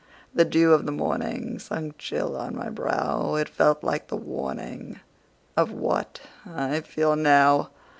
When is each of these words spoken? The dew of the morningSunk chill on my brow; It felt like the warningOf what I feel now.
The 0.33 0.45
dew 0.45 0.73
of 0.73 0.87
the 0.87 0.91
morningSunk 0.91 1.99
chill 1.99 2.35
on 2.35 2.55
my 2.55 2.69
brow; 2.71 3.35
It 3.35 3.47
felt 3.47 3.83
like 3.83 4.07
the 4.07 4.17
warningOf 4.17 5.69
what 5.69 6.21
I 6.43 6.79
feel 6.81 7.15
now. 7.15 7.69